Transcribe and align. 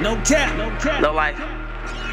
No 0.00 0.16
cap, 0.22 0.58
no 0.58 0.76
cap. 0.80 1.00
No 1.00 1.12
life. 1.12 1.36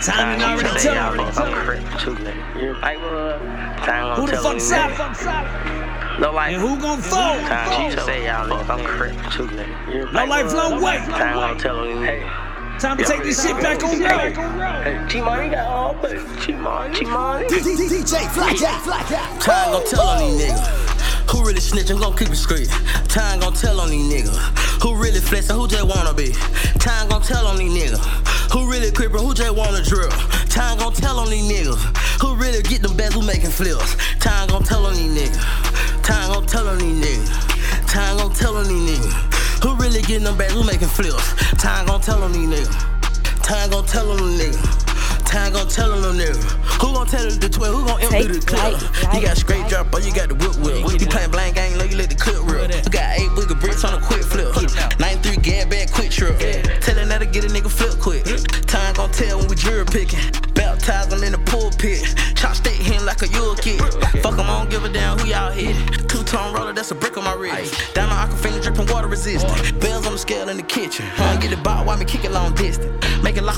Time 0.05 0.39
and 0.39 0.43
already 0.43 0.79
say 0.79 0.93
y'all 0.93 1.19
I'm 1.19 1.65
crip 1.65 1.79
too, 1.99 2.13
nigga. 2.13 2.61
You 2.61 2.73
like 2.79 2.99
what? 2.99 3.39
Time 3.83 4.15
Who 4.15 4.27
gonna 4.27 4.31
the 4.31 4.59
tell 4.59 4.91
fuck 4.91 6.15
me. 6.15 6.21
No 6.21 6.31
life. 6.31 6.53
And 6.53 6.61
who 6.61 6.79
gon' 6.79 7.01
fold? 7.01 7.41
Time 7.41 7.91
to 7.91 8.01
say 8.03 8.27
y'all 8.27 8.47
niggas, 8.47 8.69
I'm 8.69 8.85
crip 8.85 9.13
too, 9.31 9.47
nigga. 9.47 9.93
You 9.93 10.11
No 10.11 10.25
life, 10.25 10.53
what? 10.53 10.73
Longway. 10.73 11.09
Time 11.09 11.33
gonna 11.33 11.59
tell 11.59 11.83
me, 11.83 11.93
nigga. 11.93 12.79
Time 12.79 12.97
to 12.97 13.03
take 13.03 13.23
this 13.23 13.43
shit 13.43 13.59
back 13.59 13.83
on 13.83 13.99
road. 13.99 14.83
Hey, 14.83 15.05
G-Money 15.09 15.49
got 15.49 15.67
all, 15.67 15.95
but 15.95 16.11
G-Money, 16.39 16.95
G-Money. 16.99 17.47
DJ 17.47 18.29
Fly 18.29 18.53
Cat, 18.53 18.81
Fly 18.83 19.01
Cat. 19.03 19.41
Time 19.41 19.71
gon' 19.71 19.87
tell 19.87 20.01
on 20.01 20.37
these 20.37 20.51
niggas. 20.51 20.90
Who 21.31 21.45
really 21.45 21.61
snitch? 21.61 21.89
I'm 21.89 21.99
gon' 21.99 22.15
keep 22.17 22.29
it 22.29 22.35
straight. 22.35 22.69
Time 23.07 23.39
gon' 23.39 23.53
tell 23.53 23.79
on 23.79 23.89
these 23.89 24.11
niggas. 24.11 24.37
Who 24.83 24.95
really 24.95 25.19
flexin'? 25.19 25.55
Who 25.55 25.67
just 25.67 25.87
wanna 25.87 26.13
be? 26.13 26.33
Time 26.79 27.07
gon' 27.07 27.21
tell 27.21 27.47
on 27.47 27.57
these 27.57 27.71
niggas. 27.71 28.03
Who 28.51 28.69
really 28.69 28.91
crippin'? 28.91 29.19
Who 29.19 29.33
just 29.33 29.55
wanna 29.55 29.81
drill? 29.83 30.09
Time 30.49 30.77
gon' 30.77 30.93
tell 30.93 31.19
on 31.19 31.29
these 31.29 31.49
niggas. 31.49 31.79
Who 32.21 32.35
really 32.35 32.61
get 32.63 32.81
them 32.81 32.97
bags? 32.97 33.13
Who 33.13 33.21
making 33.21 33.51
flips? 33.51 33.95
Time 34.19 34.49
gon' 34.49 34.63
tell 34.63 34.85
on 34.85 34.93
these 34.93 35.29
niggas. 35.29 36.03
Time 36.03 36.33
gon' 36.33 36.45
tell 36.45 36.67
on 36.67 36.77
these 36.79 36.99
niggas. 37.05 37.87
Time 37.87 38.17
gon' 38.17 38.33
tell 38.33 38.57
on 38.57 38.67
these 38.67 38.99
niggas. 38.99 39.63
Who 39.63 39.75
really 39.75 40.01
getting 40.01 40.25
them 40.25 40.37
bags? 40.37 40.53
Who 40.53 40.63
making 40.63 40.89
flips? 40.89 41.33
Time 41.61 41.85
gon' 41.85 42.01
tell 42.01 42.21
on 42.23 42.33
these 42.33 42.49
niggas. 42.49 43.43
Time 43.43 43.69
gon' 43.69 43.85
tell 43.85 44.11
on 44.11 44.17
them 44.17 44.37
niggas. 44.37 44.90
Time 45.31 45.53
gon' 45.53 45.67
tell 45.67 45.91
on 45.93 46.01
them 46.01 46.17
niggas. 46.17 46.43
Who 46.81 46.93
gon' 46.93 47.07
tell 47.07 47.23
the 47.29 47.47
12? 47.49 47.73
Who 47.75 47.85
gon' 47.87 48.01
empty 48.01 48.27
Take 48.27 48.33
the 48.33 48.45
clip? 48.45 48.61
light, 48.61 49.15
You 49.15 49.21
got 49.25 49.37
straight 49.37 49.61
light. 49.61 49.69
drop 49.69 49.93
or 49.93 49.99
you 50.01 50.13
got 50.13 50.27
the 50.29 50.35
whip 50.35 50.55
whip. 50.59 50.99
You 51.01 51.07
playin' 51.07 51.31
blind 51.31 51.55
gang, 51.55 51.77
low, 51.77 51.85
you 51.85 51.95
let 51.95 52.09
the 52.09 52.15
clip 52.15 52.43
rip. 52.43 52.67
You 52.69 52.91
got 52.91 53.17
eight 53.17 53.29
booger 53.31 53.59
bricks 53.59 53.83
on 53.85 53.93
a 53.95 54.01
quick 54.05 54.23
flip. 54.23 54.51
93 54.99 55.37
gas 55.37 55.65
bag 55.65 55.91
quick 55.91 56.11
trip. 56.11 56.37
Tellin' 56.81 57.07
that 57.09 57.19
to 57.19 57.25
get 57.25 57.45
a 57.45 57.47
nigga 57.47 57.71
flip 57.71 57.95
quick. 57.99 58.25
Time 58.67 58.93
gon' 58.95 59.11
tell 59.11 59.39
when 59.39 59.47
we 59.47 59.55
jury 59.55 59.85
picking. 59.85 60.19
Baptize 60.53 61.07
them 61.07 61.23
in 61.23 61.31
the 61.31 61.39
pulpit. 61.47 62.03
Chop 62.35 62.55
stick 62.55 62.75
him 62.75 63.05
like 63.05 63.21
a 63.21 63.27
Yule 63.29 63.55
kid. 63.55 63.79
Fuck 64.21 64.35
'em, 64.37 64.41
I 64.51 64.59
don't 64.59 64.69
give 64.69 64.83
a 64.83 64.89
damn 64.89 65.17
who 65.17 65.27
y'all 65.27 65.51
hit. 65.51 65.75
Two 66.09 66.23
tone 66.23 66.53
roller, 66.53 66.73
that's 66.73 66.91
a 66.91 66.95
brick 66.95 67.15
on 67.17 67.23
my 67.23 67.33
wrist. 67.33 67.73
Down 67.93 68.09
on 68.09 68.27
Aquafina 68.27 68.61
dripping 68.61 68.87
water 68.87 69.07
resistant. 69.07 69.79
Bells 69.79 70.05
on 70.05 70.13
the 70.13 70.19
scale 70.19 70.49
in 70.49 70.57
the 70.57 70.63
kitchen. 70.63 71.05
I 71.19 71.37
get 71.37 71.51
the 71.51 71.57
ball 71.57 71.85
while 71.85 71.97
me 71.97 72.03
kick 72.05 72.25
it 72.25 72.30
long 72.30 72.30
distance. 72.30 72.30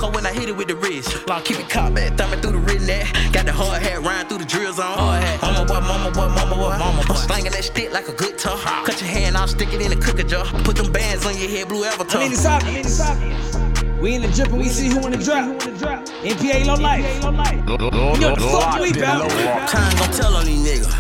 Make 0.04 0.12
it 0.12 0.12
lock 0.12 0.16
up 0.16 0.16
when 0.16 0.26
I 0.26 0.34
hit 0.34 0.50
it 0.50 0.58
with 0.58 0.68
the 0.68 0.76
wrist. 0.76 1.28
Long 1.28 1.42
keep 1.44 1.60
it 1.60 1.70
caught 1.70 1.94
back, 1.94 2.18
thumbing 2.18 2.42
through 2.42 2.54
the 2.54 2.58
written 2.58 2.88
net. 2.88 3.08
Got 3.32 3.46
the 3.46 3.54
hard 3.54 3.82
hat, 3.82 4.02
riding 4.04 4.28
through 4.28 4.40
the 4.40 4.46
drill 4.46 4.74
zone. 4.74 4.98
Mama 4.98 5.66
boy, 5.66 5.80
mama 5.82 6.12
boy, 6.12 6.28
mama 6.28 6.56
boy, 6.56 6.78
mama 6.78 7.04
boy. 7.08 7.16
Slanging 7.16 7.52
that 7.52 7.64
stick 7.64 7.92
like 7.94 8.08
a 8.08 8.14
good 8.14 8.38
tough. 8.38 8.64
Cut 8.86 9.00
your 9.00 9.10
hand 9.10 9.38
off, 9.38 9.50
stick 9.50 9.72
it 9.74 9.82
in 9.82 9.92
a 9.92 9.96
cooker 9.96 10.24
jar. 10.24 10.46
Put 10.64 10.76
them 10.76 10.92
bands 10.92 11.26
on 11.26 11.38
your 11.38 11.50
head, 11.50 11.70
blue 11.70 11.86
avatar. 11.86 12.22
I 12.22 12.24
mean, 12.26 12.34
it's 12.34 12.46
obvious. 12.46 13.00
We 14.02 14.16
in 14.16 14.22
the 14.22 14.28
drip 14.28 14.50
and 14.50 14.58
we 14.58 14.68
see 14.68 14.90
who 14.90 15.00
in 15.06 15.12
the 15.12 15.24
drop. 15.24 15.46
MPA 16.24 16.66
low 16.66 16.76
life. 16.76 17.08
You 17.16 18.20
know 18.20 18.30
what 18.30 18.40
the 18.40 18.48
fuck 18.52 18.82
we 18.82 18.92
about. 18.92 19.30
Time 19.70 19.98
gon' 19.98 20.12
tell 20.12 20.36
on 20.36 20.46
these 20.46 20.60
niggas. 20.68 20.92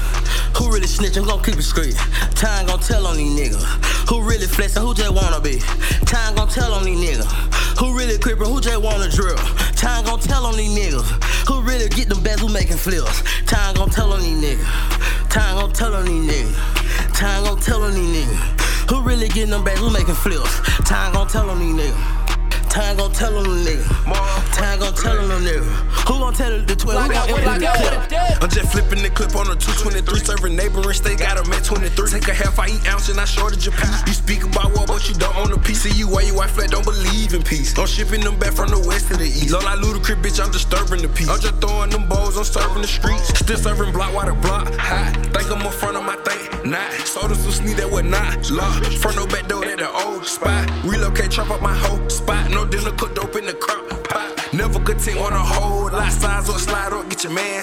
Who 0.57 0.71
really 0.71 0.87
snitch? 0.87 1.17
I'm 1.17 1.25
gon' 1.25 1.43
keep 1.43 1.57
it 1.57 1.63
straight. 1.63 1.95
Time 2.35 2.67
gon' 2.67 2.79
tell 2.79 3.05
on 3.07 3.17
these 3.17 3.37
niggas. 3.37 3.63
Who 4.09 4.21
really 4.21 4.47
flexin'? 4.47 4.81
Who 4.81 4.93
just 4.93 5.11
wanna 5.11 5.41
be? 5.41 5.59
Time 6.05 6.35
gon' 6.35 6.47
tell 6.47 6.73
on 6.73 6.85
these 6.85 7.17
niggas. 7.17 7.62
Who 7.79 7.97
really 7.97 8.17
crippin'? 8.17 8.47
Who 8.47 8.61
just 8.61 8.81
wanna 8.81 9.09
drill? 9.09 9.37
Time 9.75 10.05
gon' 10.05 10.19
tell 10.19 10.45
on 10.45 10.55
these 10.55 10.77
niggas. 10.77 11.07
Who 11.47 11.61
really 11.61 11.89
get 11.89 12.09
them 12.09 12.21
bags? 12.23 12.41
Who 12.41 12.49
making 12.49 12.77
flips? 12.77 13.23
Time 13.45 13.75
gon' 13.75 13.89
tell 13.89 14.13
on 14.13 14.21
these 14.21 14.37
niggas. 14.41 15.29
Time 15.29 15.55
gon' 15.55 15.73
tell 15.73 15.95
on 15.95 16.05
these 16.05 16.31
niggas. 16.31 17.13
Time 17.13 17.43
gon' 17.43 17.59
tell 17.59 17.83
on 17.83 17.93
these 17.93 18.25
niggas. 18.25 18.89
Who 18.89 19.01
really 19.01 19.27
getting 19.27 19.49
them 19.49 19.63
bags? 19.63 19.79
Who 19.79 19.89
making 19.89 20.15
flips? 20.15 20.59
Time 20.85 21.13
gon' 21.13 21.27
tell 21.27 21.49
on 21.49 21.59
these 21.59 21.75
niggas. 21.75 22.69
Time 22.69 22.97
gon' 22.97 23.11
tell 23.11 23.37
on 23.37 23.43
them 23.43 23.65
niggas. 23.65 23.87
Time 24.55 24.79
gon' 24.79 24.93
tell 24.93 25.19
on 25.19 25.29
them 25.29 25.43
niggas. 25.43 25.93
Who 26.07 26.19
gon' 26.19 26.33
tell 26.33 26.59
the 26.59 26.75
12? 26.75 27.03
Who 27.03 27.13
gon' 27.13 27.27
the 27.27 27.33
clip? 27.33 27.42
I'm 28.43 28.49
just 28.49 28.73
flipping 28.73 29.01
the 29.01 29.09
clip 29.09 29.37
on 29.39 29.47
a 29.47 29.55
223, 29.55 30.19
serving 30.19 30.55
neighboring 30.57 30.91
state, 30.91 31.19
got 31.19 31.39
'em 31.39 31.53
at 31.53 31.63
23. 31.63 32.19
Take 32.19 32.27
a 32.27 32.33
half, 32.33 32.59
I 32.59 32.67
eat 32.67 32.85
ounce 32.91 33.07
and 33.07 33.17
I 33.17 33.23
shorted 33.23 33.63
your 33.63 33.73
piece. 33.73 34.03
You 34.05 34.11
speak 34.11 34.43
about 34.43 34.75
war, 34.75 34.85
but 34.85 35.07
you 35.07 35.15
don't 35.15 35.33
own 35.37 35.53
a 35.53 35.57
piece. 35.57 35.83
See 35.83 35.91
you 35.91 36.09
where 36.09 36.25
you 36.25 36.33
white 36.33 36.49
flat, 36.49 36.69
don't 36.69 36.83
believe 36.83 37.33
in 37.33 37.41
peace. 37.41 37.71
I'm 37.79 37.87
shipping 37.87 38.19
them 38.19 38.37
back 38.37 38.51
from 38.51 38.67
the 38.67 38.79
west 38.79 39.07
to 39.07 39.15
the 39.15 39.23
east. 39.23 39.51
Low 39.51 39.59
like 39.59 39.79
Ludacris, 39.79 40.21
bitch, 40.21 40.43
I'm 40.43 40.51
disturbing 40.51 41.01
the 41.01 41.07
peace. 41.07 41.29
I'm 41.29 41.39
just 41.39 41.55
throwing 41.61 41.89
them 41.89 42.05
bowls, 42.09 42.35
I'm 42.35 42.43
serving 42.43 42.81
the 42.81 42.87
streets. 42.87 43.29
Still 43.39 43.57
serving 43.57 43.93
block 43.93 44.11
the 44.25 44.33
block 44.33 44.75
high. 44.75 45.13
Think 45.31 45.49
I'm 45.49 45.61
in 45.61 45.71
front 45.71 45.95
of 45.95 46.03
my 46.03 46.17
thing, 46.27 46.69
not. 46.69 46.91
Us 46.91 47.11
some 47.43 47.51
sneak 47.51 47.77
that 47.77 47.89
would 47.89 48.03
not 48.03 48.51
lock. 48.51 48.83
Front 48.99 49.15
no 49.15 49.25
back 49.25 49.47
door 49.47 49.63
at 49.63 49.77
the 49.77 49.89
old 49.89 50.25
spot. 50.25 50.69
Relocate, 50.83 51.31
chop 51.31 51.49
up 51.49 51.61
my 51.61 51.73
whole 51.73 52.09
spot. 52.09 52.49
No 52.51 52.65
dinner, 52.65 52.91
cook 52.91 53.15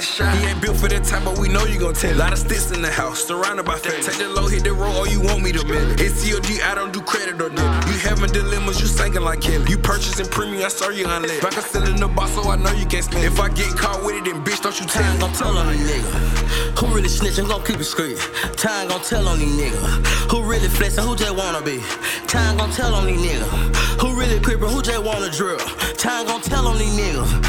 shot. 0.02 0.36
He 0.36 0.46
ain't 0.46 0.60
built 0.60 0.76
for 0.76 0.88
that 0.88 1.04
type, 1.04 1.24
but 1.24 1.38
we 1.38 1.48
know 1.48 1.64
you 1.64 1.78
gon' 1.78 1.94
tell. 1.94 2.12
A 2.12 2.18
lot 2.18 2.32
of 2.32 2.38
sticks 2.38 2.70
in 2.70 2.82
the 2.82 2.90
house, 2.90 3.24
surrounded 3.24 3.64
by 3.64 3.76
fat. 3.76 4.02
Take 4.02 4.18
the 4.18 4.28
low, 4.28 4.46
hit 4.48 4.64
the 4.64 4.72
road, 4.72 4.96
or 4.96 5.06
you 5.08 5.20
want 5.20 5.42
me 5.42 5.52
to 5.52 5.64
mill 5.64 5.90
it. 5.90 6.00
It's 6.00 6.24
COD, 6.24 6.62
I 6.62 6.74
don't 6.74 6.92
do 6.92 7.00
credit 7.00 7.40
or 7.40 7.50
debt. 7.50 7.86
You 7.86 7.98
having 7.98 8.30
dilemmas, 8.30 8.80
you 8.80 8.86
sinking 8.86 9.22
like 9.22 9.40
Kelly. 9.40 9.64
You 9.70 9.78
purchasing 9.78 10.26
premium, 10.26 10.64
I 10.64 10.68
saw 10.68 10.88
you 10.90 11.06
unlit. 11.08 11.42
Back 11.42 11.56
I 11.56 11.60
sell 11.60 11.86
in 11.86 11.96
the 11.96 12.08
box, 12.08 12.32
so 12.32 12.48
I 12.50 12.56
know 12.56 12.72
you 12.72 12.86
can't 12.86 13.04
spend. 13.04 13.24
If 13.24 13.40
I 13.40 13.48
get 13.48 13.76
caught 13.76 14.04
with 14.04 14.16
it, 14.16 14.24
then 14.24 14.42
bitch, 14.44 14.62
don't 14.62 14.78
you 14.78 14.86
tell 14.86 15.02
Time 15.02 15.14
me. 15.14 15.20
gon' 15.20 15.32
tell 15.34 15.56
on 15.56 15.68
these 15.72 15.90
niggas. 15.90 16.78
Who 16.78 16.86
really 16.94 17.08
snitch? 17.08 17.38
I'm 17.38 17.46
gon' 17.48 17.64
keep 17.64 17.80
it 17.80 17.84
straight. 17.84 18.18
Time 18.56 18.88
gon' 18.88 19.02
tell 19.02 19.26
on 19.28 19.38
these 19.38 19.54
niggas. 19.60 20.06
Who 20.30 20.42
really 20.42 20.68
flexin'? 20.68 21.04
Who 21.06 21.16
just 21.16 21.34
wanna 21.34 21.62
be? 21.62 21.80
Time 22.26 22.56
gon' 22.56 22.70
tell 22.70 22.94
on 22.94 23.06
these 23.06 23.20
niggas. 23.20 24.00
Who 24.00 24.18
really 24.18 24.40
crippin'? 24.40 24.68
Who 24.70 24.80
just 24.82 25.02
wanna 25.02 25.30
drill? 25.30 25.58
Time 25.96 26.26
gon' 26.26 26.40
tell 26.40 26.66
on 26.66 26.78
these 26.78 26.96
niggas. 26.98 27.39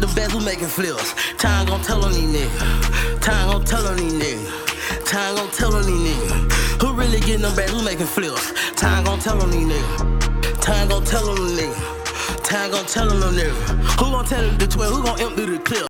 The? 0.00 0.06
Who 0.30 0.40
making 0.40 0.68
flips? 0.68 1.14
Time 1.36 1.66
gon' 1.66 1.80
tell 1.82 2.04
on 2.04 2.12
these 2.12 2.22
niggas. 2.22 3.20
Time 3.20 3.50
gon' 3.50 3.64
tell 3.64 3.86
on 3.86 3.96
these 3.96 4.12
niggas. 4.12 5.04
Time 5.04 5.34
gon' 5.34 5.50
tell 5.50 5.74
on 5.74 5.84
these 5.84 6.14
niggas. 6.14 6.82
Who 6.82 6.92
really 6.94 7.20
getting 7.20 7.42
them 7.42 7.54
bags? 7.56 7.72
Who 7.72 7.82
making 7.84 8.06
flips? 8.06 8.52
Time 8.76 9.04
gon' 9.04 9.18
tell 9.18 9.40
on 9.42 9.50
these 9.50 9.66
niggas. 9.66 10.60
Time 10.60 10.88
gon' 10.88 11.04
tell 11.04 11.28
on 11.28 11.36
them 11.36 11.56
niggas. 11.56 12.44
Time 12.44 12.70
gon' 12.70 12.86
tell 12.86 13.10
on 13.10 13.20
them 13.20 13.34
niggas. 13.34 13.98
Who 13.98 14.10
gon' 14.10 14.24
tell 14.24 14.50
the 14.50 14.66
12? 14.66 14.94
Who 14.94 15.02
gon' 15.02 15.20
empty 15.20 15.44
the 15.46 15.58
clip? 15.58 15.86